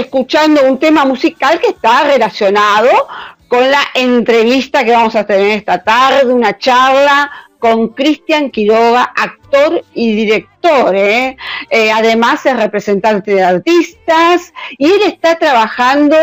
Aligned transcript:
escuchando 0.00 0.64
un 0.64 0.80
tema 0.80 1.04
musical 1.04 1.60
que 1.60 1.68
está 1.68 2.02
relacionado 2.02 2.88
con 3.46 3.70
la 3.70 3.78
entrevista 3.94 4.84
que 4.84 4.90
vamos 4.90 5.14
a 5.14 5.24
tener 5.24 5.58
esta 5.58 5.84
tarde, 5.84 6.32
una 6.32 6.58
charla 6.58 7.30
con 7.60 7.90
Cristian 7.90 8.50
Quiroga, 8.50 9.04
actor 9.04 9.84
y 9.94 10.16
director. 10.16 10.96
¿eh? 10.96 11.36
Eh, 11.70 11.92
además 11.92 12.44
es 12.44 12.56
representante 12.56 13.36
de 13.36 13.44
artistas 13.44 14.52
y 14.76 14.86
él 14.86 15.02
está 15.06 15.38
trabajando 15.38 16.16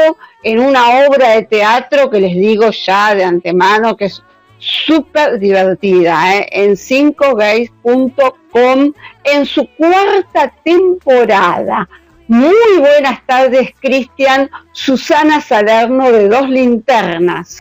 en 0.44 0.60
una 0.60 1.08
obra 1.08 1.30
de 1.30 1.44
teatro 1.44 2.10
que 2.10 2.20
les 2.20 2.36
digo 2.36 2.72
ya 2.72 3.16
de 3.16 3.24
antemano 3.24 3.96
que 3.96 4.04
es 4.06 4.22
súper 4.58 5.40
divertida, 5.40 6.36
¿eh? 6.36 6.50
en 6.52 6.74
5gays.com 6.74 8.92
en 9.24 9.46
su 9.46 9.66
cuarta 9.78 10.52
temporada. 10.62 11.88
Muy 12.32 12.78
buenas 12.80 13.28
tardes, 13.28 13.72
Cristian. 13.82 14.50
Susana 14.72 15.42
Salerno 15.42 16.10
de 16.10 16.30
Dos 16.30 16.50
Linternas. 16.50 17.60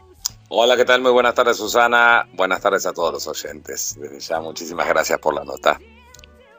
Hola, 0.49 0.77
¿qué 0.77 0.85
tal? 0.85 1.01
Muy 1.01 1.11
buenas 1.11 1.35
tardes, 1.35 1.57
Susana. 1.57 2.25
Buenas 2.35 2.61
tardes 2.61 2.87
a 2.87 2.93
todos 2.93 3.15
los 3.15 3.27
oyentes. 3.27 3.97
Desde 3.99 4.21
ya, 4.21 4.41
muchísimas 4.41 4.87
gracias 4.87 5.19
por 5.19 5.35
la 5.35 5.43
nota. 5.43 5.77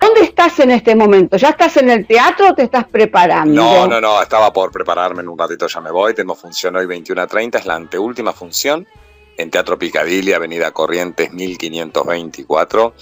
¿Dónde 0.01 0.23
estás 0.23 0.59
en 0.59 0.71
este 0.71 0.93
momento? 0.93 1.37
¿Ya 1.37 1.51
estás 1.51 1.77
en 1.77 1.89
el 1.89 2.05
teatro 2.05 2.49
o 2.49 2.53
te 2.53 2.63
estás 2.63 2.85
preparando? 2.85 3.53
No, 3.53 3.87
no, 3.87 4.01
no, 4.01 4.21
estaba 4.21 4.51
por 4.51 4.73
prepararme 4.73 5.21
en 5.21 5.29
un 5.29 5.37
ratito, 5.37 5.67
ya 5.67 5.79
me 5.79 5.91
voy. 5.91 6.13
Tengo 6.13 6.35
función 6.35 6.75
hoy 6.75 6.87
21 6.87 7.21
a 7.21 7.27
30, 7.27 7.59
es 7.59 7.65
la 7.65 7.75
anteúltima 7.75 8.33
función 8.33 8.85
en 9.41 9.51
Teatro 9.51 9.77
Picadilly, 9.77 10.33
Avenida 10.33 10.71
Corrientes 10.71 11.31
1524. 11.31 12.93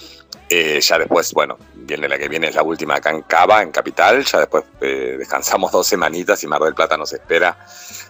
Eh, 0.52 0.80
ya 0.82 0.98
después, 0.98 1.32
bueno, 1.34 1.58
viene 1.76 2.10
la 2.10 2.18
que 2.18 2.28
viene, 2.28 2.48
es 2.48 2.56
la 2.56 2.64
última 2.64 2.96
acá 2.96 3.12
en 3.12 3.22
Cava, 3.22 3.62
en 3.62 3.72
Capital. 3.72 4.24
Ya 4.24 4.40
después 4.40 4.64
eh, 4.82 5.16
descansamos 5.20 5.72
dos 5.74 5.86
semanitas 5.86 6.44
y 6.44 6.48
Mar 6.48 6.62
del 6.62 6.74
Plata 6.74 6.98
nos 6.98 7.14
espera 7.14 7.58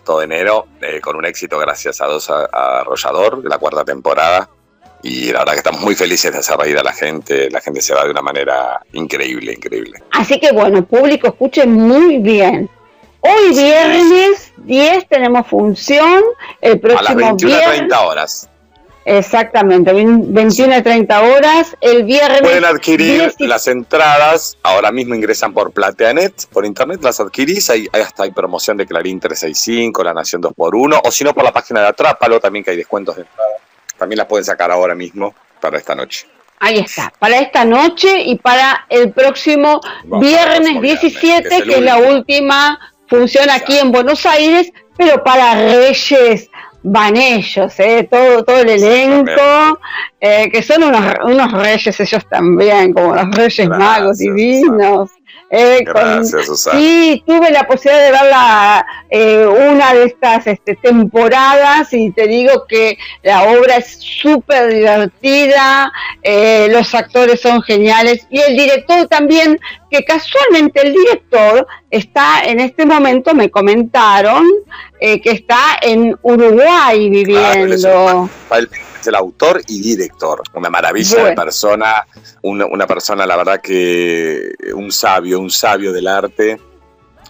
todo 0.06 0.22
enero 0.22 0.68
eh, 0.82 1.02
con 1.02 1.16
un 1.16 1.26
éxito 1.26 1.60
gracias 1.60 2.02
a 2.02 2.06
Dos 2.06 2.30
Arrollador 2.30 3.44
la 3.44 3.58
cuarta 3.58 3.84
temporada. 3.84 4.50
Y 5.02 5.32
la 5.32 5.40
verdad 5.40 5.54
que 5.54 5.60
estamos 5.60 5.82
muy 5.82 5.96
felices 5.96 6.32
de 6.32 6.40
hacer 6.40 6.58
reír 6.58 6.78
a 6.78 6.84
la 6.84 6.92
gente. 6.92 7.50
La 7.50 7.62
gente 7.62 7.82
se 7.82 7.94
va 7.94 8.04
de 8.04 8.12
una 8.12 8.22
manera 8.22 8.82
increíble, 8.92 9.54
increíble. 9.54 10.04
Así 10.12 10.40
que 10.40 10.52
bueno, 10.52 10.86
público, 10.86 11.28
escuche 11.28 11.66
muy 11.66 12.18
bien. 12.18 12.70
Hoy 13.22 13.50
viernes 13.54 14.54
10 14.58 15.08
tenemos 15.08 15.48
función, 15.48 16.24
el 16.62 16.80
próximo 16.80 17.10
a 17.10 17.14
las 17.14 17.16
21 17.16 17.56
viernes, 17.56 17.98
horas. 17.98 18.50
Exactamente, 19.06 19.92
21 19.92 20.76
a 20.76 20.84
30 20.84 21.22
horas. 21.22 21.76
El 21.82 22.04
viernes. 22.04 22.42
Pueden 22.42 22.66
adquirir 22.66 23.34
las 23.40 23.68
entradas. 23.68 24.58
Ahora 24.62 24.92
mismo 24.92 25.16
ingresan 25.16 25.54
por 25.54 25.72
Plateanet, 25.72 26.46
por 26.48 26.66
internet 26.66 27.02
las 27.02 27.20
adquirís. 27.20 27.70
Ahí, 27.70 27.88
hasta 27.92 28.24
hay 28.24 28.32
promoción 28.32 28.78
de 28.78 28.86
Clarín 28.86 29.20
365, 29.20 30.04
La 30.04 30.14
Nación 30.14 30.44
2x1. 30.44 31.02
O 31.04 31.12
si 31.12 31.24
no, 31.24 31.34
por 31.34 31.44
la 31.44 31.52
página 31.52 31.82
de 31.82 31.88
Atrápalo 31.88 32.40
también, 32.40 32.64
que 32.64 32.72
hay 32.72 32.78
descuentos 32.78 33.16
de 33.16 33.24
entrada. 33.24 33.50
También 33.98 34.18
las 34.18 34.28
pueden 34.28 34.46
sacar 34.46 34.72
ahora 34.72 34.94
mismo 34.94 35.34
para 35.60 35.78
esta 35.78 35.96
noche. 35.96 36.28
Ahí 36.60 36.78
está, 36.78 37.12
para 37.18 37.40
esta 37.40 37.66
noche 37.66 38.22
y 38.22 38.36
para 38.36 38.86
el 38.90 39.12
próximo 39.12 39.80
viernes 40.04 40.82
17, 40.82 41.64
que 41.64 41.72
es, 41.76 41.82
la 41.82 41.98
última 41.98 42.78
función 43.10 43.50
aquí 43.50 43.78
en 43.78 43.92
Buenos 43.92 44.26
Aires, 44.26 44.72
pero 44.98 45.24
para 45.24 45.56
Reyes 45.56 46.50
van 46.84 47.18
ellos, 47.18 47.78
¿eh? 47.80 48.08
todo, 48.10 48.44
todo 48.44 48.60
el 48.60 48.70
elenco, 48.70 49.80
eh, 50.20 50.50
que 50.52 50.62
son 50.62 50.84
unos, 50.84 51.14
unos 51.26 51.52
reyes 51.52 52.00
ellos 52.00 52.26
también, 52.30 52.94
como 52.94 53.16
los 53.16 53.32
reyes 53.36 53.68
magos 53.68 54.18
divinos. 54.18 55.10
Eh, 55.52 55.80
Gracias, 55.84 56.46
Susana. 56.46 56.80
Sí, 56.80 57.24
tuve 57.26 57.50
la 57.50 57.66
posibilidad 57.66 58.06
de 58.06 58.12
ver 58.12 58.30
la, 58.30 58.86
eh, 59.10 59.48
una 59.48 59.96
de 59.96 60.04
estas 60.04 60.46
este, 60.46 60.76
temporadas 60.76 61.92
y 61.92 62.12
te 62.12 62.28
digo 62.28 62.66
que 62.68 62.98
la 63.24 63.44
obra 63.44 63.78
es 63.78 63.98
súper 64.00 64.72
divertida, 64.72 65.92
eh, 66.22 66.68
los 66.72 66.94
actores 66.94 67.42
son 67.42 67.64
geniales 67.64 68.28
y 68.30 68.40
el 68.40 68.56
director 68.56 69.08
también, 69.08 69.60
que 69.90 70.06
casualmente 70.06 70.86
el 70.86 70.94
director 70.94 71.66
está 71.90 72.42
en 72.44 72.60
este 72.60 72.86
momento, 72.86 73.34
me 73.34 73.50
comentaron, 73.50 74.46
que 75.00 75.22
está 75.24 75.80
en 75.82 76.16
Uruguay 76.22 77.10
viviendo 77.10 78.30
es 79.00 79.08
el 79.08 79.16
autor 79.16 79.62
y 79.68 79.82
director. 79.82 80.42
Una 80.54 80.70
maravilla 80.70 81.26
de 81.26 81.34
persona, 81.34 82.06
una, 82.42 82.88
persona, 82.88 83.26
la 83.26 83.38
verdad 83.38 83.62
que 83.62 84.54
un 84.74 84.92
sabio, 84.92 85.40
un 85.40 85.50
sabio 85.50 85.92
del 85.92 86.08
arte 86.08 86.60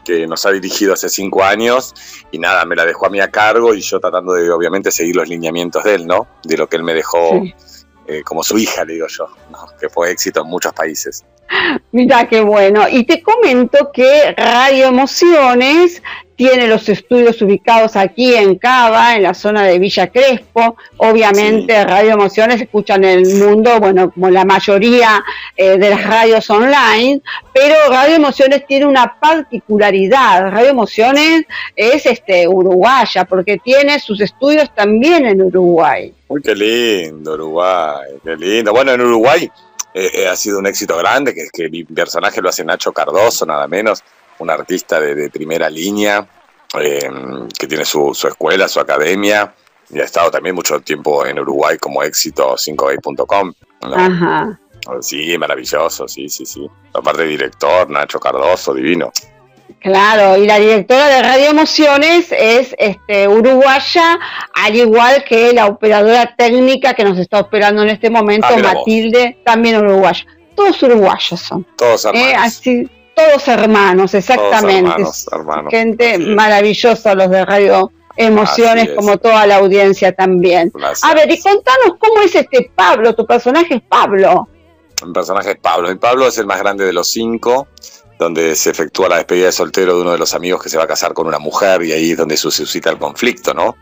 que 0.04 0.26
nos 0.28 0.46
ha 0.46 0.52
dirigido 0.52 0.94
hace 0.94 1.10
cinco 1.10 1.44
años 1.44 1.94
y 2.32 2.40
nada, 2.40 2.66
me 2.66 2.76
la 2.76 2.86
dejó 2.86 3.08
a 3.08 3.10
mí 3.10 3.20
a 3.20 3.30
cargo 3.30 3.74
y 3.74 3.82
yo 3.82 4.00
tratando 4.00 4.34
de 4.34 4.50
obviamente 4.50 4.92
seguir 4.92 5.16
los 5.16 5.28
lineamientos 5.28 5.84
de 5.84 5.96
él, 5.96 6.08
¿no? 6.08 6.28
De 6.44 6.58
lo 6.58 6.68
que 6.68 6.78
él 6.78 6.84
me 6.84 6.94
dejó 6.94 7.42
eh, 8.08 8.24
como 8.24 8.42
su 8.42 8.58
hija, 8.58 8.86
le 8.86 8.94
digo 8.94 9.08
yo, 9.08 9.28
que 9.80 9.90
fue 9.90 10.12
éxito 10.12 10.42
en 10.42 10.48
muchos 10.48 10.74
países. 10.74 11.24
Mira 11.92 12.28
qué 12.28 12.42
bueno. 12.42 12.88
Y 12.90 13.04
te 13.04 13.22
comento 13.22 13.92
que 13.92 14.34
Radio 14.38 14.88
Emociones 14.88 16.02
tiene 16.40 16.70
los 16.70 16.88
estudios 16.88 17.42
ubicados 17.42 17.98
aquí 17.98 18.34
en 18.34 18.56
Cava, 18.56 19.18
en 19.18 19.24
la 19.24 19.34
zona 19.34 19.64
de 19.66 19.78
Villa 19.78 20.08
Crespo. 20.08 20.78
Obviamente 20.96 21.84
Radio 21.84 22.14
Emociones 22.14 22.62
escuchan 22.62 23.04
en 23.04 23.26
el 23.26 23.36
mundo, 23.36 23.78
bueno, 23.82 24.10
como 24.10 24.30
la 24.30 24.46
mayoría 24.46 25.22
eh, 25.58 25.78
de 25.78 25.90
las 25.90 26.02
radios 26.06 26.50
online, 26.50 27.20
pero 27.54 27.76
Radio 27.90 28.16
Emociones 28.16 28.66
tiene 28.66 28.86
una 28.86 29.20
particularidad. 29.20 30.50
Radio 30.50 30.70
Emociones 30.70 31.44
es 31.76 32.06
este 32.06 32.48
uruguaya 32.48 33.26
porque 33.26 33.58
tiene 33.58 34.00
sus 34.00 34.22
estudios 34.22 34.74
también 34.74 35.26
en 35.26 35.42
Uruguay. 35.42 36.14
Uy, 36.30 36.42
qué 36.42 36.56
lindo 36.56 37.34
Uruguay, 37.34 38.12
qué 38.24 38.38
lindo. 38.38 38.72
Bueno, 38.72 38.94
en 38.94 39.02
Uruguay 39.02 39.52
eh, 39.94 40.10
eh, 40.14 40.28
ha 40.30 40.38
sido 40.38 40.60
un 40.60 40.68
éxito 40.68 40.96
grande, 40.96 41.34
que, 41.34 41.50
que 41.52 41.68
mi 41.68 41.84
personaje 41.84 42.42
lo 42.42 42.48
hace 42.48 42.64
Nacho 42.64 42.94
Cardoso, 42.94 43.46
nada 43.46 43.68
menos 43.68 44.02
un 44.40 44.50
artista 44.50 45.00
de, 45.00 45.30
primera 45.30 45.70
línea, 45.70 46.28
eh, 46.80 47.10
que 47.58 47.68
tiene 47.68 47.86
su, 47.86 48.12
escuela, 48.12 48.68
su 48.68 48.80
academia, 48.80 49.54
y 49.90 50.00
ha 50.00 50.04
estado 50.04 50.32
también 50.32 50.56
mucho 50.56 50.80
tiempo 50.82 51.26
en 51.26 51.40
Uruguay 51.40 51.78
como 51.78 52.04
éxito 52.04 52.56
5gay.com. 52.56 53.54
Ajá. 53.82 54.60
Sí, 55.02 55.38
maravilloso, 55.38 56.08
sí, 56.08 56.30
sí, 56.30 56.46
sí. 56.46 56.68
Aparte 56.94 57.24
director, 57.24 57.90
Nacho 57.90 58.20
Cardoso, 58.20 58.74
divino. 58.74 59.12
Claro, 59.80 60.36
y 60.36 60.46
la 60.46 60.60
directora 60.60 61.08
de 61.08 61.22
Radio 61.22 61.50
Emociones 61.52 62.28
es 62.32 62.76
este, 62.78 63.28
uruguaya, 63.28 64.20
al 64.54 64.76
igual 64.76 65.24
que 65.24 65.54
la 65.54 65.68
operadora 65.68 66.36
técnica 66.36 66.94
que 66.94 67.04
nos 67.06 67.18
está 67.18 67.40
operando 67.40 67.84
en 67.84 67.90
este 67.90 68.10
momento, 68.10 68.48
ah, 68.50 68.58
Matilde, 68.58 69.38
también 69.46 69.78
uruguaya. 69.78 70.26
Todos 70.56 70.84
uruguayos 70.84 71.40
son. 71.40 71.66
Todos 71.78 72.06
eh, 72.14 72.36
hermanos. 73.48 73.48
así, 73.48 73.48
todos 73.48 73.48
hermanos, 73.48 74.14
exactamente. 74.14 75.04
Gente 75.70 76.18
maravillosa 76.18 77.16
los 77.16 77.30
de 77.30 77.46
Radio 77.46 77.92
Emociones, 78.16 78.90
como 78.98 79.18
toda 79.18 79.48
la 79.48 79.58
audiencia 79.58 80.14
también. 80.14 80.74
A 81.04 81.14
ver, 81.14 81.32
y 81.32 81.40
contanos 81.42 81.98
cómo 81.98 82.22
es 82.22 82.36
este 82.36 82.70
Pablo, 82.76 83.16
tu 83.16 83.26
personaje 83.26 83.76
es 83.76 83.82
Pablo. 83.82 84.50
Mi 85.06 85.14
personaje 85.14 85.52
es 85.52 85.58
Pablo. 85.58 85.90
Y 85.90 85.96
Pablo 85.96 86.28
es 86.28 86.38
el 86.38 86.46
más 86.46 86.60
grande 86.60 86.86
de 86.86 86.92
los 86.92 87.10
cinco, 87.10 87.70
donde 88.18 88.56
se 88.56 88.72
efectúa 88.72 89.08
la 89.08 89.16
despedida 89.16 89.46
de 89.46 89.52
soltero 89.54 89.96
de 89.96 90.02
uno 90.02 90.12
de 90.12 90.18
los 90.18 90.34
amigos 90.34 90.62
que 90.62 90.68
se 90.68 90.78
va 90.78 90.84
a 90.84 90.88
casar 90.88 91.14
con 91.14 91.28
una 91.28 91.40
mujer 91.40 91.82
y 91.84 91.94
ahí 91.94 92.12
es 92.12 92.18
donde 92.18 92.36
se 92.36 92.52
suscita 92.52 92.90
el 92.90 92.98
conflicto, 92.98 93.54
¿no? 93.54 93.78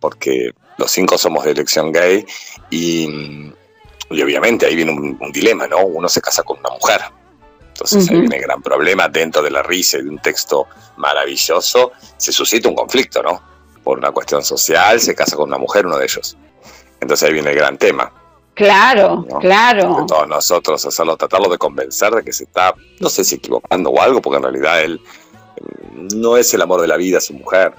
Porque 0.00 0.50
los 0.76 0.90
cinco 0.90 1.16
somos 1.16 1.44
de 1.44 1.52
elección 1.52 1.90
gay 1.90 2.26
y, 2.68 3.50
obviamente 4.10 4.66
ahí 4.66 4.76
viene 4.76 4.92
un, 4.92 5.16
un 5.18 5.32
dilema, 5.32 5.66
¿no? 5.66 5.78
Uno 5.78 6.10
se 6.10 6.20
casa 6.20 6.42
con 6.42 6.58
una 6.58 6.70
mujer 6.70 7.00
entonces 7.78 8.10
ahí 8.10 8.18
viene 8.18 8.36
el 8.38 8.42
gran 8.42 8.60
problema, 8.60 9.08
dentro 9.08 9.40
de 9.40 9.52
la 9.52 9.62
risa 9.62 9.98
y 9.98 10.02
de 10.02 10.08
un 10.08 10.18
texto 10.18 10.66
maravilloso, 10.96 11.92
se 12.16 12.32
suscita 12.32 12.68
un 12.68 12.74
conflicto, 12.74 13.22
¿no? 13.22 13.40
Por 13.84 13.98
una 13.98 14.10
cuestión 14.10 14.42
social, 14.42 15.00
se 15.00 15.14
casa 15.14 15.36
con 15.36 15.48
una 15.48 15.58
mujer, 15.58 15.86
uno 15.86 15.96
de 15.96 16.04
ellos. 16.04 16.36
Entonces 17.00 17.28
ahí 17.28 17.34
viene 17.34 17.50
el 17.50 17.56
gran 17.56 17.78
tema. 17.78 18.12
Claro, 18.54 19.24
claro. 19.40 20.00
De 20.00 20.06
todos 20.08 20.26
nosotros 20.26 20.84
hacerlo, 20.84 21.16
tratarlo 21.16 21.48
de 21.48 21.56
convencer 21.56 22.12
de 22.12 22.24
que 22.24 22.32
se 22.32 22.44
está, 22.44 22.74
no 22.98 23.08
sé 23.08 23.22
si 23.22 23.36
equivocando 23.36 23.90
o 23.90 24.02
algo, 24.02 24.20
porque 24.20 24.38
en 24.38 24.42
realidad 24.42 24.82
él 24.82 25.00
mm, 25.94 26.20
no 26.20 26.36
es 26.36 26.52
el 26.54 26.62
amor 26.62 26.80
de 26.80 26.88
la 26.88 26.96
vida, 26.96 27.20
su 27.20 27.34
mujer. 27.34 27.74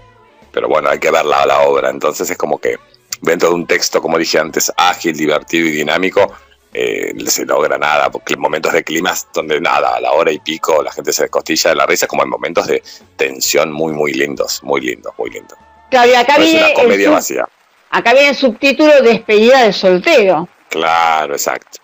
Pero 0.53 0.69
bueno, 0.69 0.89
hay 0.89 0.99
que 0.99 1.11
verla 1.11 1.41
a 1.41 1.45
la 1.45 1.59
obra. 1.63 1.89
Entonces 1.89 2.29
es 2.29 2.37
como 2.37 2.57
que 2.57 2.77
dentro 3.21 3.49
de 3.49 3.55
un 3.55 3.67
texto, 3.67 4.01
como 4.01 4.17
dije 4.17 4.39
antes, 4.39 4.71
ágil, 4.77 5.17
divertido 5.17 5.67
y 5.67 5.71
dinámico, 5.71 6.31
eh, 6.73 7.13
se 7.27 7.45
logra 7.45 7.77
nada, 7.77 8.09
porque 8.11 8.33
en 8.33 8.39
momentos 8.39 8.73
de 8.73 8.83
climas 8.83 9.27
donde 9.33 9.59
nada, 9.59 9.95
a 9.95 9.99
la 9.99 10.11
hora 10.11 10.31
y 10.31 10.39
pico 10.39 10.83
la 10.83 10.91
gente 10.91 11.11
se 11.11 11.23
descostilla 11.23 11.71
de 11.71 11.75
la 11.75 11.85
risa, 11.85 12.07
como 12.07 12.23
en 12.23 12.29
momentos 12.29 12.67
de 12.67 12.83
tensión 13.15 13.71
muy, 13.71 13.93
muy 13.93 14.13
lindos, 14.13 14.61
muy 14.63 14.81
lindos, 14.81 15.13
muy 15.17 15.29
lindos. 15.31 15.57
Claro, 15.89 16.17
acá 16.17 16.37
viene 16.37 16.65
una 16.65 16.73
comedia 16.73 17.09
vacía. 17.09 17.45
Acá 17.89 18.13
viene 18.13 18.29
el 18.29 18.35
subtítulo 18.35 19.01
Despedida 19.01 19.63
de 19.63 19.73
soltero. 19.73 20.47
Claro, 20.69 21.33
exacto, 21.33 21.79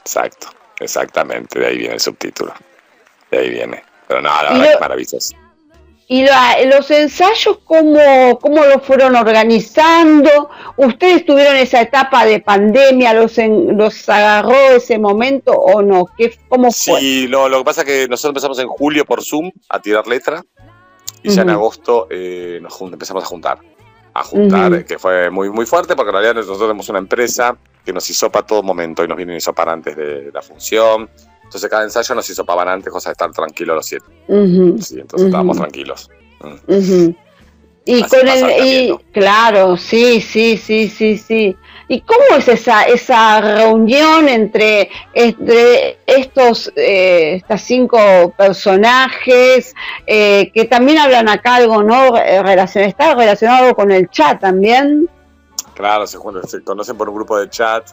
exacto, 0.00 0.48
exactamente, 0.78 1.58
de 1.58 1.66
ahí 1.66 1.78
viene 1.78 1.94
el 1.94 2.00
subtítulo, 2.00 2.52
de 3.30 3.38
ahí 3.38 3.50
viene. 3.50 3.82
Pero 4.06 4.20
nada, 4.20 4.44
la 4.44 4.50
verdad 4.52 4.74
es 4.74 4.80
maravilloso. 4.80 5.45
¿Y 6.08 6.24
los 6.66 6.90
ensayos 6.92 7.58
cómo, 7.64 8.38
cómo 8.40 8.64
lo 8.64 8.78
fueron 8.78 9.16
organizando? 9.16 10.50
¿Ustedes 10.76 11.26
tuvieron 11.26 11.56
esa 11.56 11.80
etapa 11.80 12.24
de 12.24 12.38
pandemia? 12.38 13.12
¿Los, 13.12 13.36
los 13.38 14.08
agarró 14.08 14.54
ese 14.76 14.98
momento 14.98 15.50
o 15.52 15.82
no? 15.82 16.06
¿Qué, 16.16 16.38
¿Cómo 16.48 16.70
fue? 16.70 17.00
Sí, 17.00 17.26
no, 17.28 17.48
lo 17.48 17.58
que 17.58 17.64
pasa 17.64 17.80
es 17.80 17.86
que 17.88 18.08
nosotros 18.08 18.30
empezamos 18.30 18.58
en 18.60 18.68
julio 18.68 19.04
por 19.04 19.24
Zoom 19.24 19.50
a 19.68 19.80
tirar 19.80 20.06
letra 20.06 20.44
y 21.24 21.30
ya 21.30 21.42
en 21.42 21.50
agosto 21.50 22.06
eh, 22.08 22.60
nos 22.62 22.80
empezamos 22.80 23.24
a 23.24 23.26
juntar. 23.26 23.58
A 24.14 24.22
juntar, 24.22 24.84
que 24.84 24.98
fue 24.98 25.28
muy, 25.28 25.50
muy 25.50 25.66
fuerte 25.66 25.96
porque 25.96 26.10
en 26.10 26.14
realidad 26.14 26.34
nosotros 26.36 26.60
tenemos 26.60 26.88
una 26.88 27.00
empresa 27.00 27.56
que 27.84 27.92
nos 27.92 28.08
hisopa 28.08 28.38
a 28.38 28.46
todo 28.46 28.62
momento 28.62 29.04
y 29.04 29.08
nos 29.08 29.16
vienen 29.16 29.34
a 29.34 29.38
hisopar 29.38 29.68
antes 29.68 29.96
de 29.96 30.30
la 30.32 30.40
función 30.40 31.10
entonces 31.46 31.70
cada 31.70 31.84
ensayo 31.84 32.14
nos 32.14 32.28
hizo 32.28 32.44
pavar 32.44 32.68
antes, 32.68 32.92
cosa 32.92 33.10
de 33.10 33.12
estar 33.12 33.30
tranquilos 33.30 33.76
los 33.76 33.86
siete. 33.86 34.06
sí, 34.82 34.98
entonces 35.00 35.26
estábamos 35.26 35.56
tranquilos. 35.56 36.10
Mm. 36.66 37.10
Y 37.88 38.02
con 38.02 38.26
el, 38.26 38.98
claro, 39.12 39.76
sí, 39.76 40.20
sí, 40.20 40.56
sí, 40.56 40.88
sí, 40.88 41.16
sí. 41.16 41.56
¿Y 41.86 42.00
cómo 42.00 42.36
es 42.36 42.48
esa 42.48 42.82
esa 42.82 43.40
reunión 43.40 44.28
entre, 44.28 44.90
entre 45.14 45.98
estos 46.04 46.72
eh, 46.74 47.36
estas 47.36 47.62
cinco 47.62 48.34
personajes 48.36 49.72
eh, 50.04 50.50
que 50.52 50.64
también 50.64 50.98
hablan 50.98 51.28
acá 51.28 51.54
algo, 51.54 51.84
¿no? 51.84 52.16
Eh, 52.16 52.42
relacionado, 52.42 52.90
está 52.90 53.14
relacionado 53.14 53.76
con 53.76 53.92
el 53.92 54.10
chat 54.10 54.40
también. 54.40 55.08
Claro, 55.74 56.08
se, 56.08 56.18
se 56.48 56.64
conocen 56.64 56.96
por 56.96 57.08
un 57.08 57.14
grupo 57.14 57.38
de 57.38 57.48
chat 57.48 57.88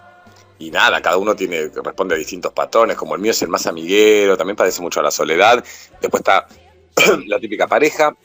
y 0.59 0.71
nada, 0.71 1.01
cada 1.01 1.17
uno 1.17 1.35
tiene 1.35 1.69
responde 1.73 2.15
a 2.15 2.17
distintos 2.17 2.53
patrones, 2.53 2.95
como 2.97 3.15
el 3.15 3.21
mío 3.21 3.31
es 3.31 3.41
el 3.41 3.49
más 3.49 3.67
amiguero, 3.67 4.37
también 4.37 4.55
padece 4.55 4.81
mucho 4.81 4.99
a 4.99 5.03
la 5.03 5.11
soledad. 5.11 5.63
Después 6.01 6.21
está 6.21 6.47
la 7.27 7.39
típica 7.39 7.67
pareja, 7.67 8.15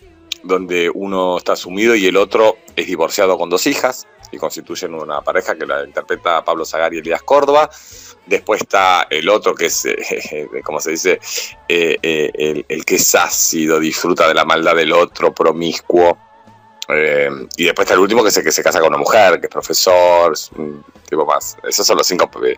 donde 0.43 0.91
uno 0.91 1.39
está 1.39 1.57
sumido 1.57 1.95
y 1.95 2.07
el 2.07 2.17
otro 2.17 2.59
es 2.77 2.87
divorciado 2.87 3.37
con 3.37 3.51
dos 3.51 3.67
hijas 3.67 4.07
y 4.31 4.37
constituyen 4.39 4.95
una 4.95 5.21
pareja 5.23 5.57
que 5.57 5.67
la 5.67 5.85
interpreta 5.85 6.45
Pablo 6.45 6.65
Zagari 6.65 6.97
y 6.97 7.01
Elías 7.01 7.23
Córdoba. 7.23 7.71
Después 8.27 8.61
está 8.61 9.07
el 9.09 9.29
otro 9.29 9.55
que 9.55 9.67
es, 9.67 9.85
eh, 9.87 10.49
como 10.65 10.81
se 10.81 10.91
dice, 10.91 11.21
eh, 11.69 11.97
eh, 12.03 12.31
el, 12.35 12.67
el, 12.69 12.85
que 12.85 12.97
es 12.97 13.15
ácido, 13.15 13.81
disfruta 13.81 14.29
de 14.29 14.35
la 14.35 14.45
maldad 14.45 14.77
del 14.77 14.93
otro, 14.93 15.33
promiscuo. 15.33 16.19
Eh, 16.89 17.29
y 17.57 17.65
después 17.65 17.85
está 17.85 17.95
el 17.95 18.01
último 18.01 18.23
que 18.23 18.31
es 18.31 18.37
el 18.39 18.45
que 18.45 18.53
se 18.53 18.63
casa 18.63 18.81
con 18.81 18.89
una 18.89 18.99
mujer, 18.99 19.41
que 19.41 19.47
es 19.47 19.53
profesor, 19.53 20.35
un 20.57 20.85
tipo 21.09 21.27
más. 21.27 21.57
Esos 21.63 21.87
son 21.87 21.99
los 21.99 22.07
cinco 22.07 22.31
eh, 22.45 22.57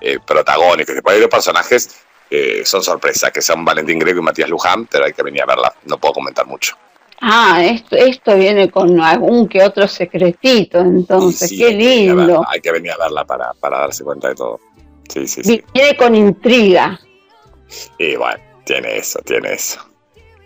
eh, 0.00 0.18
protagónicos. 0.24 0.94
Después 0.94 1.14
hay 1.14 1.20
dos 1.20 1.30
personajes 1.30 1.96
que 2.28 2.64
son 2.64 2.82
sorpresas, 2.82 3.32
que 3.32 3.40
son 3.40 3.64
Valentín 3.64 3.98
Greco 3.98 4.20
y 4.20 4.22
Matías 4.22 4.48
Luján, 4.48 4.86
pero 4.86 5.06
hay 5.06 5.12
que 5.12 5.22
venir 5.22 5.42
a 5.42 5.46
verla. 5.46 5.74
No 5.84 5.98
puedo 5.98 6.14
comentar 6.14 6.46
mucho. 6.46 6.76
Ah, 7.22 7.62
esto, 7.62 7.96
esto 7.96 8.36
viene 8.36 8.70
con 8.70 8.98
algún 9.00 9.46
que 9.46 9.62
otro 9.62 9.86
secretito, 9.86 10.78
entonces, 10.78 11.50
qué 11.50 11.70
lindo. 11.70 12.42
Hay 12.48 12.60
que, 12.60 12.72
venir 12.72 12.92
a 12.92 12.96
verla 12.96 13.24
para, 13.24 13.52
para 13.54 13.80
darse 13.80 14.04
cuenta 14.04 14.28
de 14.28 14.34
todo. 14.34 14.58
Sí, 15.08 15.26
sí, 15.26 15.42
sí. 15.42 15.62
Viene 15.74 15.96
con 15.96 16.14
intriga. 16.14 16.98
Y 17.98 18.16
bueno, 18.16 18.42
tiene 18.64 18.96
eso, 18.96 19.18
tiene 19.20 19.52
eso. 19.52 19.80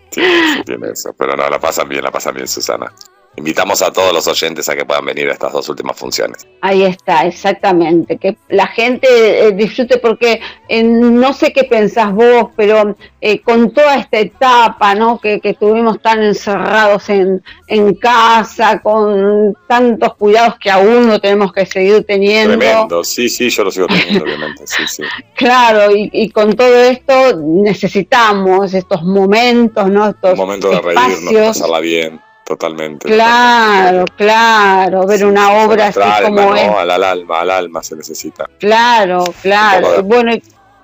Tiene 0.09 0.53
eso, 0.53 0.63
tiene 0.63 0.89
eso. 0.91 1.13
Pero 1.17 1.37
no, 1.37 1.49
la 1.49 1.59
pasan 1.59 1.87
bien, 1.87 2.03
la 2.03 2.11
pasan 2.11 2.35
bien, 2.35 2.47
Susana. 2.47 2.91
Invitamos 3.37 3.81
a 3.81 3.91
todos 3.91 4.13
los 4.13 4.27
oyentes 4.27 4.69
a 4.69 4.75
que 4.75 4.85
puedan 4.85 5.05
venir 5.05 5.29
a 5.29 5.33
estas 5.33 5.51
dos 5.51 5.67
últimas 5.67 5.97
funciones. 5.97 6.47
Ahí 6.61 6.83
está, 6.83 7.25
exactamente. 7.25 8.17
Que 8.17 8.37
la 8.47 8.67
gente 8.67 9.07
eh, 9.09 9.51
disfrute 9.51 9.97
porque 9.97 10.39
eh, 10.69 10.83
no 10.83 11.33
sé 11.33 11.51
qué 11.51 11.65
pensás 11.65 12.13
vos, 12.13 12.51
pero 12.55 12.95
eh, 13.19 13.41
con 13.41 13.73
toda 13.73 13.97
esta 13.97 14.19
etapa 14.19 14.95
¿no? 14.95 15.19
que, 15.19 15.41
que 15.41 15.49
estuvimos 15.49 16.01
tan 16.01 16.23
encerrados 16.23 17.09
en, 17.09 17.43
en, 17.67 17.95
casa, 17.95 18.79
con 18.79 19.53
tantos 19.67 20.15
cuidados 20.15 20.57
que 20.57 20.71
aún 20.71 21.07
no 21.07 21.19
tenemos 21.19 21.51
que 21.51 21.65
seguir 21.65 22.05
teniendo. 22.05 22.57
Tremendo, 22.57 23.03
sí, 23.03 23.27
sí, 23.27 23.49
yo 23.49 23.65
lo 23.65 23.71
sigo 23.71 23.87
teniendo, 23.87 24.23
obviamente, 24.23 24.65
sí, 24.65 24.83
sí. 24.87 25.03
Claro, 25.35 25.93
y, 25.93 26.09
y, 26.13 26.29
con 26.29 26.53
todo 26.53 26.75
esto 26.75 27.37
necesitamos 27.41 28.73
estos 28.73 29.03
momentos, 29.03 29.89
¿no? 29.89 30.09
Estos 30.09 30.37
momentos 30.37 30.71
de 30.71 30.81
reírnos, 30.81 31.47
pasarla 31.47 31.79
bien 31.81 32.24
Totalmente. 32.45 33.07
Claro, 33.07 34.05
claro, 34.15 35.07
ver 35.07 35.25
una 35.25 35.63
obra 35.63 35.87
así 35.87 35.99
como 36.23 36.55
es. 36.55 36.69
Al, 36.69 37.03
alma, 37.03 37.41
al 37.41 37.49
alma 37.49 37.81
se 37.81 37.95
necesita. 37.95 38.47
Claro, 38.59 39.23
claro. 39.41 40.03
Bueno, 40.03 40.31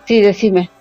sí, 0.05 0.21
decime. 0.21 0.71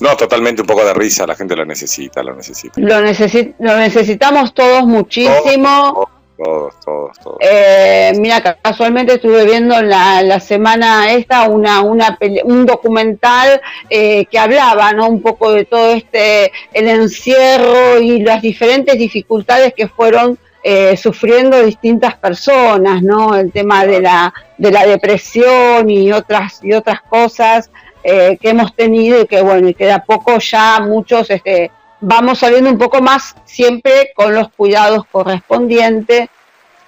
No, 0.00 0.16
totalmente 0.16 0.62
un 0.62 0.66
poco 0.66 0.86
de 0.86 0.94
risa, 0.94 1.26
la 1.26 1.34
gente 1.34 1.54
lo 1.54 1.66
necesita, 1.66 2.22
lo 2.22 2.34
necesita. 2.34 2.80
Lo, 2.80 3.00
lo 3.00 3.76
necesitamos 3.76 4.54
todos 4.54 4.86
muchísimo. 4.86 6.08
Todos, 6.36 6.74
todos, 6.84 7.18
todos. 7.18 7.38
Eh, 7.40 8.12
mira, 8.18 8.42
casualmente 8.42 9.14
estuve 9.14 9.46
viendo 9.46 9.80
la, 9.80 10.22
la 10.22 10.38
semana 10.38 11.12
esta 11.12 11.48
una, 11.48 11.80
una 11.80 12.18
un 12.44 12.66
documental 12.66 13.60
eh, 13.88 14.26
que 14.26 14.38
hablaba, 14.38 14.92
¿no? 14.92 15.08
Un 15.08 15.22
poco 15.22 15.52
de 15.52 15.64
todo 15.64 15.92
este, 15.92 16.52
el 16.74 16.88
encierro 16.88 17.98
y 17.98 18.20
las 18.20 18.42
diferentes 18.42 18.98
dificultades 18.98 19.72
que 19.74 19.88
fueron 19.88 20.38
eh, 20.62 20.96
sufriendo 20.98 21.62
distintas 21.64 22.16
personas, 22.16 23.02
¿no? 23.02 23.34
El 23.34 23.50
tema 23.50 23.86
de 23.86 24.02
la, 24.02 24.34
de 24.58 24.70
la 24.70 24.86
depresión 24.86 25.88
y 25.88 26.12
otras, 26.12 26.60
y 26.62 26.74
otras 26.74 27.00
cosas 27.02 27.70
que 28.04 28.38
hemos 28.42 28.72
tenido 28.76 29.22
y 29.22 29.26
que, 29.26 29.42
bueno, 29.42 29.68
y 29.68 29.74
que 29.74 29.86
de 29.86 29.90
a 29.90 30.04
poco 30.04 30.38
ya 30.38 30.78
muchos, 30.78 31.28
este, 31.28 31.72
vamos 32.00 32.38
saliendo 32.38 32.70
un 32.70 32.78
poco 32.78 33.00
más 33.00 33.34
siempre 33.44 34.12
con 34.14 34.34
los 34.34 34.50
cuidados 34.50 35.06
correspondientes 35.06 36.28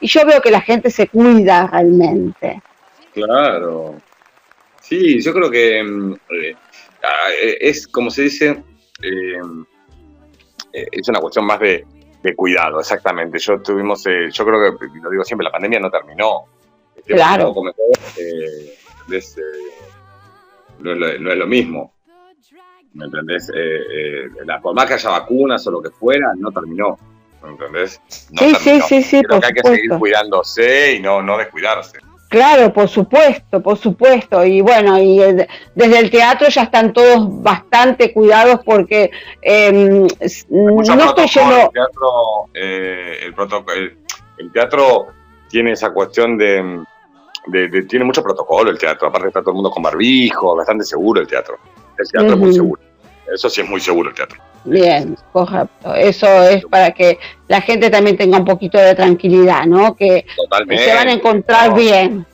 y 0.00 0.06
yo 0.06 0.24
veo 0.26 0.40
que 0.40 0.50
la 0.50 0.60
gente 0.60 0.90
se 0.90 1.08
cuida 1.08 1.66
realmente. 1.66 2.62
Claro. 3.12 3.96
Sí, 4.80 5.20
yo 5.20 5.32
creo 5.32 5.50
que 5.50 5.82
mm, 5.82 6.14
eh, 6.30 6.56
es 7.60 7.88
como 7.88 8.10
se 8.10 8.22
dice, 8.22 8.62
eh, 9.02 9.40
es 10.72 11.08
una 11.08 11.20
cuestión 11.20 11.44
más 11.44 11.60
de, 11.60 11.84
cuidado, 12.36 12.78
exactamente. 12.78 13.38
Yo 13.38 13.62
tuvimos, 13.62 14.06
eh, 14.06 14.28
yo 14.30 14.44
creo 14.44 14.78
que, 14.78 14.86
lo 15.02 15.10
digo 15.10 15.24
siempre, 15.24 15.46
la 15.46 15.50
pandemia 15.50 15.80
no 15.80 15.90
terminó. 15.90 16.44
claro. 17.06 17.54
no 20.78 20.92
es 21.32 21.38
lo 21.38 21.46
mismo. 21.46 21.97
¿Me 22.98 23.04
entendés? 23.06 23.48
Eh, 23.50 23.54
eh, 23.56 24.28
la, 24.44 24.60
por 24.60 24.74
más 24.74 24.86
que 24.86 24.94
haya 24.94 25.10
vacunas 25.10 25.66
o 25.66 25.70
lo 25.70 25.80
que 25.80 25.90
fuera, 25.90 26.32
no 26.36 26.50
terminó, 26.50 26.98
¿me 27.42 27.50
entendés? 27.50 28.00
sí, 28.08 28.54
sí, 28.56 28.80
sí, 28.80 29.02
sí, 29.02 29.22
Creo 29.22 29.40
que 29.40 29.46
hay 29.46 29.52
que 29.52 29.62
seguir 29.62 29.90
cuidándose 29.98 30.94
y 30.94 31.00
no, 31.00 31.22
no 31.22 31.38
descuidarse. 31.38 31.98
Claro, 32.28 32.72
por 32.74 32.88
supuesto, 32.88 33.62
por 33.62 33.78
supuesto. 33.78 34.44
Y 34.44 34.60
bueno, 34.60 34.98
y 34.98 35.18
desde 35.74 35.98
el 35.98 36.10
teatro 36.10 36.48
ya 36.48 36.64
están 36.64 36.92
todos 36.92 37.42
bastante 37.42 38.12
cuidados 38.12 38.60
porque 38.64 39.10
eh, 39.40 39.72
no 39.72 40.06
estoy 40.06 41.26
yendo... 41.26 41.56
El 41.56 41.70
teatro, 41.70 42.08
eh, 42.52 43.18
el, 43.22 43.96
el, 44.38 44.52
teatro 44.52 45.06
tiene 45.48 45.72
esa 45.72 45.90
cuestión 45.90 46.36
de, 46.36 46.84
de, 47.46 47.82
Tiene 47.84 48.04
mucho 48.04 48.22
protocolo 48.22 48.70
el 48.70 48.78
teatro. 48.78 49.08
Aparte 49.08 49.28
está 49.28 49.40
todo 49.40 49.52
el 49.52 49.56
mundo 49.56 49.70
con 49.70 49.82
barbijo, 49.82 50.54
bastante 50.54 50.84
seguro 50.84 51.22
el 51.22 51.26
teatro. 51.26 51.56
El 51.96 52.10
teatro 52.10 52.34
es 52.34 52.38
muy 52.38 52.52
seguro. 52.52 52.82
Eso 53.32 53.50
sí 53.50 53.60
es 53.60 53.68
muy 53.68 53.80
seguro 53.80 54.10
el 54.10 54.14
teatro. 54.14 54.38
Bien, 54.64 55.16
correcto. 55.32 55.94
Eso 55.94 56.26
es 56.48 56.64
para 56.66 56.92
que 56.92 57.18
la 57.46 57.60
gente 57.60 57.90
también 57.90 58.16
tenga 58.16 58.38
un 58.38 58.44
poquito 58.44 58.78
de 58.78 58.94
tranquilidad, 58.94 59.66
¿no? 59.66 59.94
Que, 59.96 60.24
se 60.36 60.94
van 60.94 61.08
a 61.08 61.12
encontrar 61.12 61.74
bien. 61.74 62.26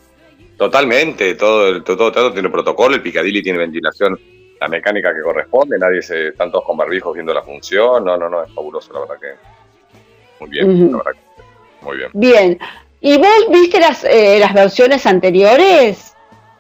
Totalmente, 0.57 1.35
todo, 1.35 1.83
todo, 1.83 2.13
todo 2.13 2.33
tiene 2.33 2.49
protocolo, 2.49 2.95
el 2.95 3.03
Picadilly 3.03 3.43
tiene 3.43 3.59
ventilación, 3.59 4.19
la 4.61 4.69
mecánica 4.69 5.13
que 5.13 5.21
corresponde, 5.21 5.79
nadie 5.79 6.01
se, 6.01 6.29
están 6.29 6.51
todos 6.53 6.65
con 6.65 6.77
barbijos 6.77 7.13
viendo 7.13 7.35
la 7.35 7.43
función, 7.43 8.05
no, 8.05 8.17
no, 8.17 8.29
no, 8.29 8.45
es 8.45 8.55
fabuloso, 8.55 8.93
la 8.93 9.01
verdad 9.01 9.17
que 9.21 10.41
muy 10.41 10.51
bien, 10.51 10.93
la 10.93 10.99
verdad 10.99 11.13
que 11.13 11.85
muy 11.85 11.97
bien. 11.97 12.11
Bien, 12.15 12.59
¿y 13.01 13.19
vos 13.19 13.47
viste 13.51 13.81
las, 13.81 14.05
eh, 14.05 14.39
las 14.39 14.55
versiones 14.55 15.05
anteriores? 15.07 16.15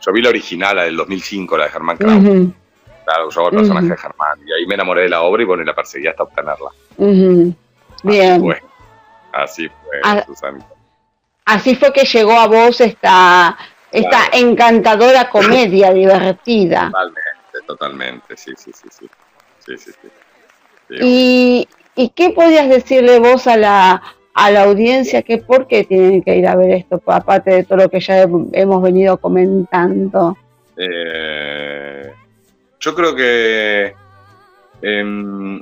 Yo 0.04 0.12
vi 0.12 0.20
la 0.20 0.30
original, 0.30 0.76
la 0.76 0.82
del 0.84 0.96
2005, 0.96 1.56
la 1.56 1.64
de 1.64 1.70
Germán 1.70 1.96
Kraus. 1.96 2.20
Claro, 2.20 2.52
hago 3.30 3.48
el 3.50 3.56
personaje 3.56 3.88
de 3.88 3.96
Germán. 3.96 4.38
Y 4.46 4.52
ahí 4.52 4.66
me 4.66 4.74
enamoré 4.74 5.02
de 5.02 5.08
la 5.08 5.22
obra 5.22 5.42
y 5.42 5.46
bueno, 5.46 5.62
y 5.62 5.66
la 5.66 5.74
perseguí 5.74 6.06
hasta 6.06 6.22
obtenerla. 6.24 6.70
Bien. 8.02 8.34
Así 8.34 8.40
fue. 8.40 8.62
Así 9.32 9.68
fue, 9.68 10.00
ah, 10.04 10.24
Así 11.44 11.74
fue 11.74 11.92
que 11.92 12.04
llegó 12.04 12.38
a 12.38 12.46
vos 12.46 12.80
esta, 12.80 13.56
esta 13.90 14.18
encantadora 14.32 15.28
comedia 15.30 15.92
divertida. 15.92 16.90
Totalmente, 16.90 17.66
totalmente, 17.66 18.36
sí, 18.36 18.52
sí, 18.56 18.72
sí, 18.72 18.88
sí. 18.90 19.06
sí, 19.66 19.76
sí, 19.76 19.90
sí. 20.00 20.08
¿Y, 21.00 21.68
¿Y 21.94 22.08
qué 22.10 22.30
podías 22.30 22.68
decirle 22.68 23.18
vos 23.18 23.46
a 23.46 23.56
la, 23.56 24.02
a 24.34 24.50
la 24.50 24.64
audiencia 24.64 25.22
que 25.22 25.38
por 25.38 25.66
qué 25.66 25.84
tienen 25.84 26.22
que 26.22 26.36
ir 26.36 26.46
a 26.46 26.56
ver 26.56 26.70
esto, 26.70 27.00
aparte 27.06 27.50
de 27.50 27.64
todo 27.64 27.78
lo 27.78 27.88
que 27.88 28.00
ya 28.00 28.22
hemos 28.22 28.82
venido 28.82 29.16
comentando? 29.18 30.36
Eh, 30.76 31.23
yo 32.84 32.94
creo 32.94 33.14
que 33.14 33.94
em, 34.82 35.60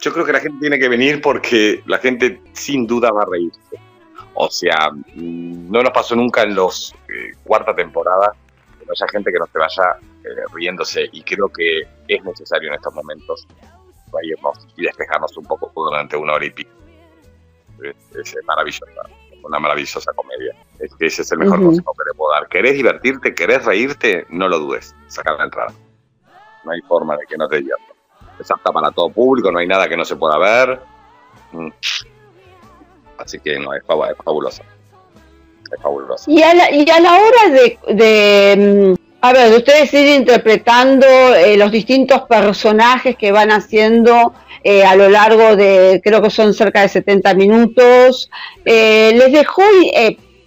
Yo 0.00 0.12
creo 0.12 0.24
que 0.24 0.32
la 0.32 0.40
gente 0.40 0.58
tiene 0.60 0.78
que 0.78 0.88
venir 0.88 1.20
porque 1.22 1.82
la 1.86 1.98
gente 1.98 2.40
sin 2.52 2.86
duda 2.86 3.10
va 3.10 3.22
a 3.22 3.26
reírse. 3.26 3.76
O 4.34 4.50
sea, 4.50 4.90
mm, 4.92 5.70
no 5.72 5.82
nos 5.82 5.92
pasó 5.92 6.14
nunca 6.14 6.42
en 6.42 6.54
los 6.54 6.94
eh, 7.08 7.32
cuarta 7.42 7.74
temporada 7.74 8.34
que 8.78 8.84
no 8.84 8.92
haya 8.92 9.08
gente 9.10 9.32
que 9.32 9.38
no 9.38 9.46
se 9.46 9.58
vaya 9.58 9.98
eh, 10.24 10.44
riéndose 10.54 11.08
y 11.10 11.22
creo 11.22 11.48
que 11.48 11.82
es 12.06 12.22
necesario 12.22 12.68
en 12.68 12.74
estos 12.74 12.94
momentos 12.94 13.46
reírnos 14.12 14.68
y 14.76 14.82
despejarnos 14.82 15.36
un 15.36 15.44
poco 15.44 15.72
durante 15.74 16.16
una 16.16 16.34
hora 16.34 16.44
y 16.44 16.50
pico. 16.50 16.70
Es, 18.14 18.36
maravillosa, 18.44 18.84
una 19.42 19.58
maravillosa 19.58 20.12
comedia. 20.12 20.54
Es 20.78 20.94
que 20.94 21.06
ese 21.06 21.22
es 21.22 21.32
el 21.32 21.38
mejor 21.38 21.62
consejo 21.62 21.94
que 21.94 22.04
le 22.10 22.14
puedo 22.14 22.32
dar. 22.32 22.46
¿Querés 22.48 22.74
divertirte? 22.74 23.34
¿Querés 23.34 23.64
reírte? 23.64 24.26
No 24.28 24.48
lo 24.48 24.58
dudes, 24.58 24.94
sacar 25.08 25.38
la 25.38 25.44
entrada. 25.44 25.72
No 26.68 26.74
hay 26.74 26.82
forma 26.82 27.16
de 27.16 27.24
que 27.26 27.38
no 27.38 27.48
te 27.48 27.56
diviertas. 27.56 27.96
Es 28.38 28.50
apta 28.50 28.70
para 28.70 28.90
todo 28.90 29.08
público, 29.08 29.50
no 29.50 29.58
hay 29.58 29.66
nada 29.66 29.88
que 29.88 29.96
no 29.96 30.04
se 30.04 30.16
pueda 30.16 30.36
ver. 30.36 30.78
Mm. 31.52 31.70
Así 33.16 33.38
que 33.38 33.58
no, 33.58 33.72
es, 33.72 33.82
fabulosa. 34.22 34.62
Es 35.72 35.82
fabulosa. 35.82 36.30
Y 36.30 36.42
a 36.42 36.52
la, 36.52 36.70
y 36.70 36.88
a 36.90 37.00
la 37.00 37.14
hora 37.14 37.74
de, 37.88 38.56
mm, 38.58 38.94
a 39.22 39.32
ver, 39.32 39.50
de 39.50 39.56
ustedes 39.56 39.94
ir 39.94 40.08
interpretando 40.08 41.06
eh, 41.06 41.56
los 41.56 41.72
distintos 41.72 42.20
personajes 42.22 43.16
que 43.16 43.32
van 43.32 43.50
haciendo 43.50 44.34
eh, 44.62 44.84
a 44.84 44.94
lo 44.94 45.08
largo 45.08 45.56
de, 45.56 46.02
creo 46.04 46.20
que 46.20 46.28
son 46.28 46.52
cerca 46.52 46.82
de 46.82 46.88
70 46.88 47.32
minutos, 47.32 48.30
eh, 48.66 49.12
¿les 49.14 49.32
dejó 49.32 49.62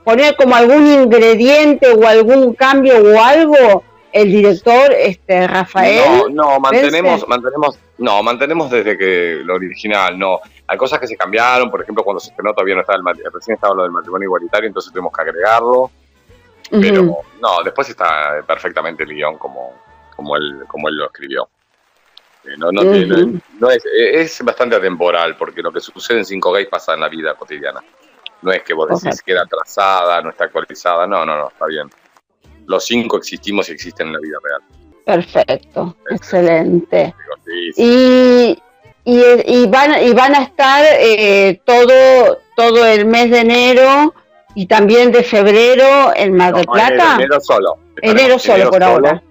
poner 0.04 0.36
como 0.36 0.56
algún 0.56 0.86
ingrediente 0.86 1.90
o 1.92 2.08
algún 2.08 2.54
cambio 2.54 2.98
o 3.00 3.20
algo 3.20 3.84
el 4.12 4.32
director 4.32 4.92
este 4.94 5.48
Rafael 5.48 6.34
no 6.34 6.52
no 6.52 6.60
mantenemos 6.60 7.28
mantenemos 7.28 7.80
no 7.98 8.24
mantenemos 8.24 8.70
desde 8.70 8.98
que 8.98 9.42
lo 9.44 9.56
original 9.56 10.18
no. 10.18 10.40
Hay 10.68 10.78
cosas 10.78 11.00
que 11.00 11.08
se 11.08 11.16
cambiaron 11.16 11.70
por 11.70 11.82
ejemplo 11.82 12.04
cuando 12.04 12.20
se 12.20 12.30
estrenó 12.30 12.54
todavía 12.54 12.76
no 12.76 12.82
estaba 12.82 13.00
el 13.00 13.32
recién 13.32 13.56
estaba 13.56 13.76
lo 13.76 13.84
del 13.84 13.92
matrimonio 13.92 14.26
igualitario 14.26 14.68
entonces 14.68 14.92
tuvimos 14.92 15.14
que 15.14 15.22
agregarlo. 15.22 15.92
Pero 16.70 17.18
no 17.42 17.64
después 17.64 17.90
está 17.90 18.42
perfectamente 18.48 19.04
el 19.04 19.14
guion 19.14 19.38
como 19.38 19.74
como 20.16 20.36
él 20.36 20.64
como 20.68 20.90
él 20.90 20.96
lo 20.96 21.06
escribió. 21.06 21.48
Eh, 22.44 22.58
no, 22.58 22.72
no, 22.72 22.82
no, 22.82 23.70
es, 23.70 23.84
es 23.94 24.44
bastante 24.44 24.76
atemporal 24.76 25.36
porque 25.38 25.62
lo 25.62 25.72
que 25.72 25.80
sucede 25.80 26.20
en 26.20 26.26
Cinco 26.26 26.52
Gays 26.52 26.70
pasa 26.70 26.96
en 26.96 27.02
la 27.02 27.10
vida 27.10 27.36
cotidiana. 27.36 27.84
No 28.42 28.52
es 28.52 28.64
que 28.64 28.74
vos 28.74 28.90
decís 28.90 29.22
que 29.22 29.34
era 29.34 29.44
atrasada 29.44 30.22
no 30.22 30.32
está 30.32 30.46
actualizada 30.46 31.06
no 31.06 31.24
no 31.26 31.38
no 31.38 31.50
está 31.50 31.68
bien 31.68 31.88
los 32.72 32.86
cinco 32.86 33.18
existimos 33.18 33.70
y 33.70 33.74
existen 33.74 34.08
en 34.08 34.14
la 34.14 34.20
vida 34.20 34.38
real. 34.44 34.62
Perfecto, 35.06 35.96
excelente. 36.10 37.14
Y, 37.76 38.58
y, 39.04 39.68
van, 39.68 40.04
y 40.04 40.14
van 40.14 40.36
a 40.36 40.44
estar 40.44 40.86
eh, 41.00 41.62
todo, 41.66 42.40
todo 42.56 42.86
el 42.86 43.06
mes 43.06 43.30
de 43.30 43.40
enero 43.40 44.14
y 44.56 44.68
también 44.68 45.12
de 45.12 45.24
febrero 45.24 46.12
en 46.16 46.36
Mar 46.36 46.54
del 46.54 46.66
Plata. 46.66 47.16
Enero, 47.16 47.40
solo. 47.40 47.78
Enero 48.02 48.40
solo 48.40 48.70
por 48.70 48.84
ahora. 48.84 49.22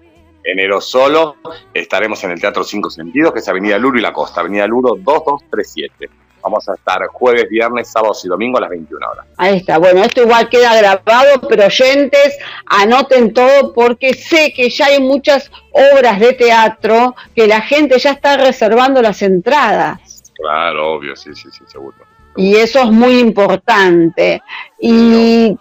Enero 0.42 0.80
solo 0.80 1.36
estaremos 1.74 2.22
en 2.24 2.32
el 2.32 2.40
Teatro 2.40 2.64
Cinco 2.64 2.90
Sentidos, 2.90 3.32
que 3.32 3.40
es 3.40 3.48
Avenida 3.48 3.78
Luro 3.78 3.98
y 3.98 4.02
la 4.02 4.12
Costa, 4.12 4.40
Avenida 4.40 4.66
Luro 4.66 4.96
2237. 4.96 6.08
Vamos 6.42 6.68
a 6.68 6.74
estar 6.74 7.06
jueves, 7.08 7.48
viernes, 7.48 7.88
sábados 7.88 8.24
y 8.24 8.28
domingo 8.28 8.58
a 8.58 8.62
las 8.62 8.70
21 8.70 9.06
horas. 9.10 9.26
Ahí 9.36 9.56
está. 9.56 9.78
Bueno, 9.78 10.02
esto 10.02 10.22
igual 10.22 10.48
queda 10.48 10.74
grabado, 10.76 11.40
pero 11.48 11.66
oyentes, 11.66 12.38
anoten 12.66 13.32
todo 13.32 13.72
porque 13.72 14.14
sé 14.14 14.52
que 14.54 14.70
ya 14.70 14.86
hay 14.86 15.00
muchas 15.00 15.50
obras 15.72 16.18
de 16.20 16.32
teatro 16.32 17.14
que 17.34 17.46
la 17.46 17.60
gente 17.60 17.98
ya 17.98 18.12
está 18.12 18.36
reservando 18.36 19.02
las 19.02 19.22
entradas. 19.22 20.32
Claro, 20.34 20.94
obvio, 20.94 21.16
sí, 21.16 21.30
sí, 21.34 21.48
sí, 21.50 21.64
seguro. 21.66 21.96
Y 22.36 22.56
eso 22.56 22.80
es 22.80 22.90
muy 22.90 23.18
importante. 23.18 24.40
Y, 24.78 25.56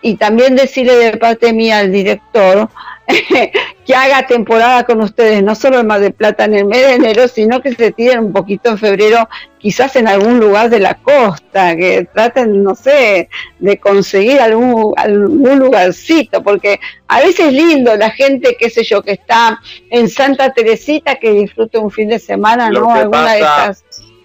y 0.00 0.16
también 0.16 0.56
decirle 0.56 0.94
de 0.94 1.16
parte 1.18 1.52
mía 1.52 1.78
al 1.78 1.92
director 1.92 2.68
que 3.84 3.94
haga 3.94 4.26
temporada 4.26 4.84
con 4.84 5.00
ustedes, 5.00 5.42
no 5.42 5.54
solo 5.54 5.80
en 5.80 5.86
Mar 5.86 6.00
del 6.00 6.12
Plata 6.12 6.44
en 6.44 6.54
el 6.54 6.64
mes 6.64 6.86
de 6.86 6.94
enero, 6.94 7.28
sino 7.28 7.60
que 7.60 7.74
se 7.74 7.92
tiren 7.92 8.26
un 8.26 8.32
poquito 8.32 8.70
en 8.70 8.78
febrero, 8.78 9.28
quizás 9.62 9.94
en 9.96 10.08
algún 10.08 10.40
lugar 10.40 10.68
de 10.68 10.80
la 10.80 10.96
costa, 10.96 11.76
que 11.76 12.08
traten, 12.12 12.64
no 12.64 12.74
sé, 12.74 13.30
de 13.60 13.78
conseguir 13.78 14.40
algún, 14.40 14.92
algún 14.96 15.60
lugarcito, 15.60 16.42
porque 16.42 16.80
a 17.06 17.20
veces 17.20 17.46
es 17.46 17.52
lindo 17.52 17.96
la 17.96 18.10
gente, 18.10 18.56
qué 18.58 18.68
sé 18.68 18.82
yo, 18.82 19.02
que 19.02 19.12
está 19.12 19.60
en 19.88 20.08
Santa 20.08 20.52
Teresita, 20.52 21.14
que 21.14 21.30
disfrute 21.30 21.78
un 21.78 21.92
fin 21.92 22.08
de 22.08 22.18
semana, 22.18 22.68
¿no? 22.68 22.92
Alguna 22.92 23.34
de 23.34 23.40
estas. 23.40 23.84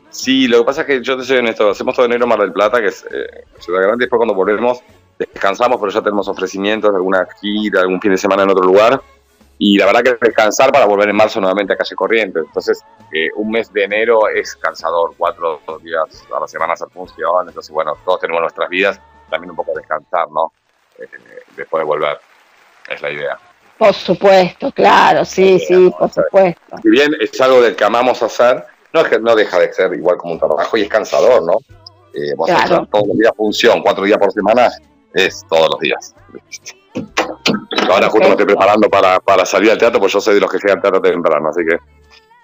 Sí, 0.09 0.47
lo 0.47 0.59
que 0.59 0.63
pasa 0.65 0.81
es 0.81 0.87
que 0.87 1.03
yo 1.03 1.15
te 1.15 1.23
soy 1.23 1.37
honesto, 1.37 1.69
hacemos 1.69 1.95
todo 1.95 2.07
enero 2.07 2.25
Mar 2.25 2.39
del 2.39 2.51
Plata, 2.51 2.81
que 2.81 2.87
es 2.87 3.05
eh, 3.11 3.43
Ciudad 3.59 3.81
Grande, 3.81 4.03
y 4.03 4.05
después 4.05 4.17
cuando 4.17 4.33
volvemos 4.33 4.81
descansamos, 5.19 5.79
pero 5.79 5.91
ya 5.91 6.01
tenemos 6.01 6.27
ofrecimientos 6.27 6.91
de 6.91 6.97
alguna 6.97 7.27
gira, 7.39 7.81
algún 7.81 8.01
fin 8.01 8.11
de 8.11 8.17
semana 8.17 8.43
en 8.43 8.49
otro 8.49 8.63
lugar. 8.63 9.01
Y 9.59 9.77
la 9.77 9.87
verdad 9.87 10.03
que 10.03 10.25
descansar 10.25 10.71
para 10.71 10.85
volver 10.85 11.09
en 11.09 11.15
marzo 11.15 11.39
nuevamente 11.41 11.73
a 11.73 11.77
calle 11.77 11.95
corriente. 11.95 12.39
Entonces, 12.39 12.83
eh, 13.11 13.29
un 13.35 13.51
mes 13.51 13.71
de 13.71 13.83
enero 13.83 14.27
es 14.27 14.55
cansador, 14.55 15.13
cuatro 15.17 15.61
días 15.81 16.25
a 16.35 16.39
la 16.39 16.47
semana 16.47 16.73
hacer 16.73 16.89
función. 16.89 17.47
Entonces, 17.47 17.71
bueno, 17.71 17.97
todos 18.03 18.21
tenemos 18.21 18.41
nuestras 18.41 18.69
vidas, 18.69 18.99
también 19.29 19.51
un 19.51 19.55
poco 19.55 19.73
descansar, 19.75 20.29
¿no? 20.31 20.51
Eh, 20.99 21.07
después 21.55 21.81
de 21.81 21.85
volver, 21.85 22.19
es 22.89 23.01
la 23.01 23.11
idea. 23.11 23.39
Por 23.77 23.93
supuesto, 23.93 24.71
claro, 24.71 25.23
sí, 25.23 25.59
sí, 25.59 25.93
por 25.97 26.11
supuesto. 26.11 26.77
Si 26.81 26.89
bien 26.89 27.11
es 27.19 27.39
algo 27.39 27.61
del 27.61 27.75
que 27.75 27.83
amamos 27.83 28.23
hacer, 28.23 28.65
no, 28.91 29.01
es 29.01 29.07
que 29.07 29.19
no 29.19 29.35
deja 29.35 29.59
de 29.59 29.71
ser 29.71 29.93
igual 29.93 30.17
como 30.17 30.33
un 30.33 30.39
trabajo 30.39 30.75
y 30.77 30.81
es 30.81 30.89
cansador, 30.89 31.43
¿no? 31.43 31.59
Eh, 32.13 32.33
vos 32.35 32.49
claro. 32.49 32.87
todos 32.91 33.07
los 33.07 33.17
días 33.17 33.31
función, 33.37 33.83
cuatro 33.83 34.03
días 34.03 34.17
por 34.17 34.31
semana, 34.31 34.69
es 35.13 35.45
todos 35.47 35.69
los 35.71 35.79
días. 35.79 36.15
Ahora 37.89 38.09
justo 38.09 38.27
me 38.27 38.31
estoy 38.31 38.45
preparando 38.47 38.89
para, 38.89 39.19
para, 39.19 39.45
salir 39.45 39.71
al 39.71 39.77
teatro, 39.77 39.99
pues 39.99 40.11
yo 40.11 40.19
soy 40.19 40.35
de 40.35 40.41
los 40.41 40.51
que 40.51 40.57
llegan 40.57 40.77
al 40.77 40.81
teatro 40.81 41.01
temprano, 41.01 41.49
así 41.49 41.61
que 41.63 41.77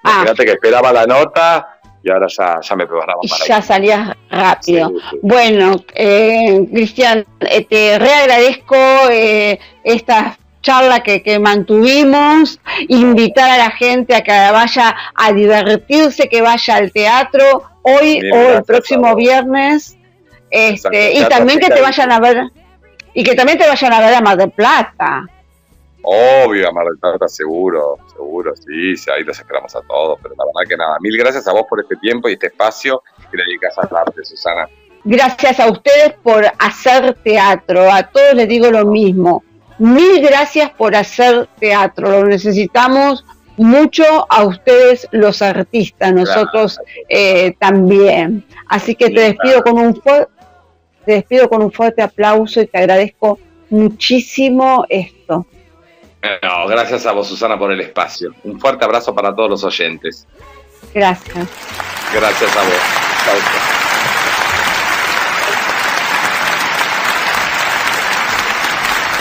ah. 0.03 0.11
imagínate 0.11 0.45
que 0.45 0.51
esperaba 0.51 0.93
la 0.93 1.05
nota 1.05 1.79
y 2.03 2.11
ahora 2.11 2.27
ya, 2.27 2.59
ya 2.61 2.75
me 2.75 2.85
preparaba 2.85 3.21
para 3.29 3.45
Ya 3.45 3.61
salías 3.61 4.11
rápido. 4.29 4.91
Bueno, 5.21 5.77
eh, 5.95 6.67
Cristian, 6.71 7.25
eh, 7.39 7.65
te 7.65 7.97
reagradezco 7.97 8.75
eh, 9.09 9.57
esta 9.85 10.37
charla 10.61 11.01
que, 11.01 11.23
que, 11.23 11.39
mantuvimos, 11.39 12.59
invitar 12.89 13.51
a 13.51 13.57
la 13.57 13.71
gente 13.71 14.15
a 14.15 14.21
que 14.21 14.31
vaya 14.31 14.95
a 15.15 15.31
divertirse, 15.31 16.27
que 16.27 16.41
vaya 16.41 16.75
al 16.75 16.91
teatro 16.91 17.63
hoy 17.83 18.21
o 18.31 18.57
el 18.57 18.63
próximo 18.63 19.15
viernes. 19.15 19.97
Este, 20.49 21.13
y 21.13 21.25
también 21.25 21.59
que 21.59 21.69
te 21.69 21.81
vayan 21.81 22.11
a 22.11 22.19
ver 22.19 22.43
y 23.13 23.23
que 23.23 23.35
también 23.35 23.57
te 23.57 23.67
vayan 23.67 23.93
a 23.93 23.99
ver 23.99 24.15
a 24.15 24.21
Mar 24.21 24.37
del 24.37 24.51
Plata. 24.51 25.25
Obvio, 26.03 26.71
Mar 26.73 26.85
del 26.85 26.97
Plata 26.97 27.27
seguro, 27.27 27.97
seguro, 28.11 28.53
sí, 28.55 28.97
sí, 28.97 29.09
ahí 29.09 29.23
los 29.23 29.39
esperamos 29.39 29.75
a 29.75 29.81
todos, 29.81 30.19
pero 30.21 30.35
la 30.37 30.43
verdad 30.45 30.69
que 30.69 30.77
nada, 30.77 30.97
mil 30.99 31.17
gracias 31.17 31.47
a 31.47 31.53
vos 31.53 31.63
por 31.69 31.79
este 31.79 31.95
tiempo 31.95 32.27
y 32.27 32.33
este 32.33 32.47
espacio 32.47 33.01
que 33.31 33.37
le 33.37 33.43
dedicas 33.45 33.77
al 33.77 33.95
arte, 33.95 34.23
Susana. 34.25 34.67
Gracias 35.05 35.59
a 35.59 35.71
ustedes 35.71 36.13
por 36.21 36.45
hacer 36.59 37.15
teatro, 37.23 37.91
a 37.91 38.03
todos 38.03 38.33
les 38.33 38.47
digo 38.47 38.69
lo 38.69 38.85
mismo. 38.85 39.43
Mil 39.79 40.21
gracias 40.21 40.71
por 40.71 40.95
hacer 40.95 41.47
teatro, 41.59 42.09
lo 42.09 42.25
necesitamos 42.25 43.25
mucho 43.57 44.03
a 44.29 44.43
ustedes 44.43 45.07
los 45.11 45.41
artistas, 45.41 46.13
nosotros 46.13 46.79
eh, 47.07 47.55
también. 47.59 48.45
Así 48.67 48.95
que 48.95 49.09
te 49.09 49.21
despido 49.21 49.63
con 49.63 49.79
un 49.79 49.95
fuerte 49.95 50.33
te 51.05 51.13
despido 51.13 51.49
con 51.49 51.61
un 51.61 51.71
fuerte 51.71 52.01
aplauso 52.01 52.61
y 52.61 52.67
te 52.67 52.77
agradezco 52.77 53.39
muchísimo 53.69 54.85
esto. 54.89 55.45
No, 56.41 56.67
gracias 56.67 57.05
a 57.05 57.11
vos, 57.11 57.27
Susana, 57.27 57.57
por 57.57 57.71
el 57.71 57.81
espacio. 57.81 58.33
Un 58.43 58.59
fuerte 58.59 58.85
abrazo 58.85 59.13
para 59.13 59.35
todos 59.35 59.49
los 59.49 59.63
oyentes. 59.63 60.25
Gracias. 60.93 61.47
Gracias 62.13 62.57
a 62.57 62.61
vos. 62.63 62.81
Chao. 63.25 63.82